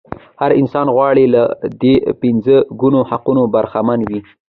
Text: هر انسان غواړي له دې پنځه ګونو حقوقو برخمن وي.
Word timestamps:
هر 0.41 0.51
انسان 0.61 0.87
غواړي 0.95 1.25
له 1.35 1.43
دې 1.81 1.95
پنځه 2.21 2.55
ګونو 2.81 2.99
حقوقو 3.09 3.43
برخمن 3.55 3.99
وي. 4.09 4.19